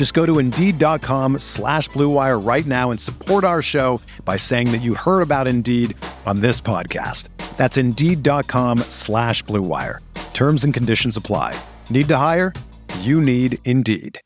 [0.00, 4.78] Just go to Indeed.com slash BlueWire right now and support our show by saying that
[4.78, 7.28] you heard about Indeed on this podcast.
[7.58, 9.98] That's Indeed.com slash BlueWire.
[10.32, 11.54] Terms and conditions apply.
[11.90, 12.54] Need to hire?
[13.00, 14.18] You need Indeed.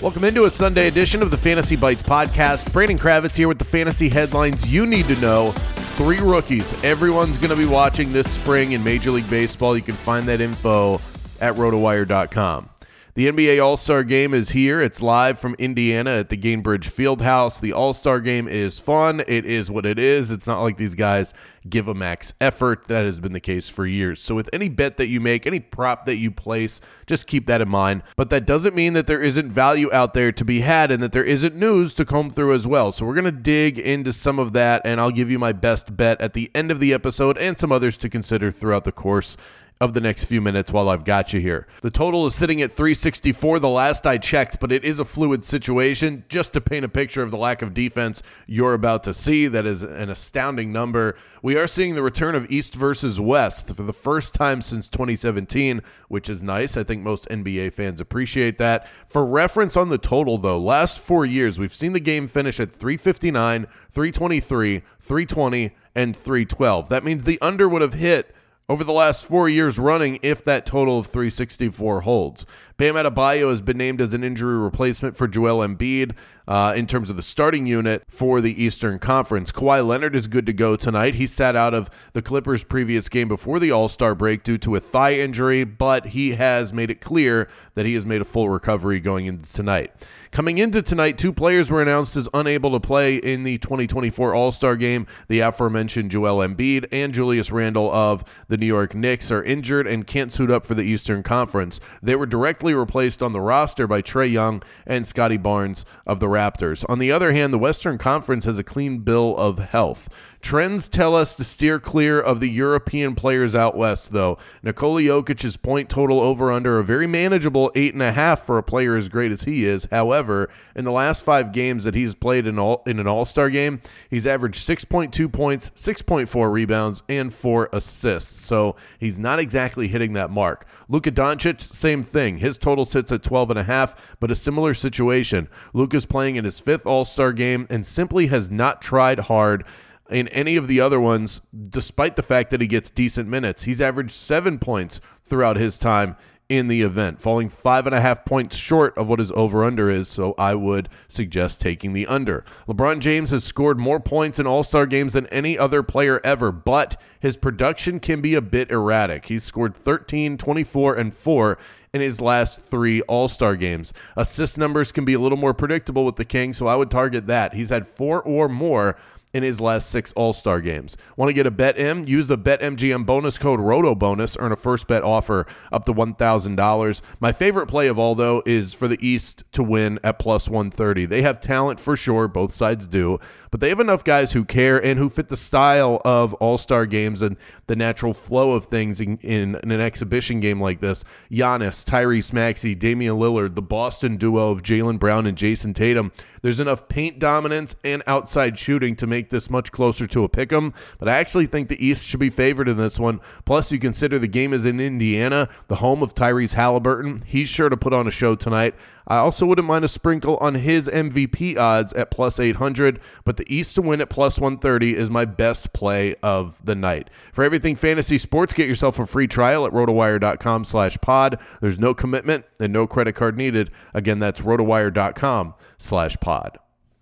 [0.00, 2.72] Welcome into a Sunday edition of the Fantasy Bites podcast.
[2.72, 5.50] Brandon Kravitz here with the fantasy headlines you need to know.
[5.98, 9.76] Three rookies everyone's going to be watching this spring in Major League Baseball.
[9.76, 10.98] You can find that info
[11.40, 12.70] at rotowire.com.
[13.16, 14.82] The NBA All Star Game is here.
[14.82, 17.62] It's live from Indiana at the Gainbridge Fieldhouse.
[17.62, 19.22] The All Star Game is fun.
[19.26, 20.30] It is what it is.
[20.30, 21.32] It's not like these guys
[21.66, 22.88] give a max effort.
[22.88, 24.20] That has been the case for years.
[24.20, 27.62] So, with any bet that you make, any prop that you place, just keep that
[27.62, 28.02] in mind.
[28.16, 31.12] But that doesn't mean that there isn't value out there to be had and that
[31.12, 32.92] there isn't news to comb through as well.
[32.92, 35.96] So, we're going to dig into some of that, and I'll give you my best
[35.96, 39.38] bet at the end of the episode and some others to consider throughout the course
[39.80, 41.66] of the next few minutes while I've got you here.
[41.82, 45.44] The total is sitting at 364 the last I checked, but it is a fluid
[45.44, 46.24] situation.
[46.28, 49.66] Just to paint a picture of the lack of defense you're about to see, that
[49.66, 51.16] is an astounding number.
[51.42, 55.82] We are seeing the return of East versus West for the first time since 2017,
[56.08, 56.78] which is nice.
[56.78, 58.88] I think most NBA fans appreciate that.
[59.06, 62.72] For reference on the total, though, last four years, we've seen the game finish at
[62.72, 66.88] 359, 323, 320, and 312.
[66.88, 68.34] That means the under would have hit
[68.68, 72.44] over the last four years running if that total of 364 holds.
[72.76, 76.14] Bam Adebayo has been named as an injury replacement for Joel Embiid
[76.46, 79.50] uh, in terms of the starting unit for the Eastern Conference.
[79.50, 81.14] Kawhi Leonard is good to go tonight.
[81.14, 84.76] He sat out of the Clippers' previous game before the All Star break due to
[84.76, 88.50] a thigh injury, but he has made it clear that he has made a full
[88.50, 89.92] recovery going into tonight.
[90.30, 94.52] Coming into tonight, two players were announced as unable to play in the 2024 All
[94.52, 95.06] Star game.
[95.28, 100.06] The aforementioned Joel Embiid and Julius Randle of the New York Knicks are injured and
[100.06, 101.80] can't suit up for the Eastern Conference.
[102.02, 106.26] They were directly replaced on the roster by Trae Young and Scottie Barnes of the
[106.26, 106.84] Raptors.
[106.88, 110.08] On the other hand, the Western Conference has a clean bill of health.
[110.40, 114.38] Trends tell us to steer clear of the European players out west, though.
[114.62, 118.62] Nikola Jokic's point total over under a very manageable eight and a half for a
[118.62, 119.88] player as great as he is.
[119.90, 123.50] However, in the last five games that he's played in all in an All Star
[123.50, 128.45] game, he's averaged six point two points, six point four rebounds, and four assists.
[128.46, 130.66] So he's not exactly hitting that mark.
[130.88, 132.38] Luka Doncic, same thing.
[132.38, 135.48] His total sits at 12 and a half, but a similar situation.
[135.72, 139.64] Luka's playing in his fifth All Star game and simply has not tried hard
[140.10, 143.64] in any of the other ones, despite the fact that he gets decent minutes.
[143.64, 146.16] He's averaged seven points throughout his time
[146.48, 149.90] in the event, falling five and a half points short of what his over under
[149.90, 150.08] is.
[150.08, 152.44] So I would suggest taking the under.
[152.68, 156.52] LeBron James has scored more points in All Star games than any other player ever,
[156.52, 159.26] but his production can be a bit erratic.
[159.26, 161.58] He's scored 13, 24, and 4
[161.92, 163.92] in his last three All Star games.
[164.16, 167.26] Assist numbers can be a little more predictable with the King, so I would target
[167.26, 167.54] that.
[167.54, 168.96] He's had four or more
[169.36, 170.96] in his last six All Star games.
[171.16, 172.06] Want to get a bet in?
[172.08, 174.38] Use the BetMGM bonus code ROTOBONUS.
[174.40, 177.02] Earn a first bet offer up to $1,000.
[177.20, 181.04] My favorite play of all, though, is for the East to win at plus 130.
[181.04, 183.20] They have talent for sure, both sides do,
[183.50, 186.86] but they have enough guys who care and who fit the style of All Star
[186.86, 187.36] games and
[187.66, 191.04] the natural flow of things in, in, in, an exhibition game like this.
[191.30, 196.10] Giannis, Tyrese Maxey, Damian Lillard, the Boston duo of Jaylen Brown and Jayson Tatum.
[196.42, 200.52] There's enough paint dominance and outside shooting to make this much closer to a pick
[200.52, 203.20] 'em, but I actually think the East should be favored in this one.
[203.44, 207.20] Plus, you consider the game is in Indiana, the home of Tyrese Halliburton.
[207.26, 208.76] He's sure to put on a show tonight.
[209.08, 213.52] I also wouldn't mind a sprinkle on his MVP odds at plus 800, but the
[213.52, 217.10] East to win at plus 130 is my best play of the night.
[217.32, 221.38] For everything fantasy sports, get yourself a free trial at rotowire.com slash pod.
[221.60, 223.70] There's no commitment and no credit card needed.
[223.92, 226.58] Again, that's rotowire.com slash pod.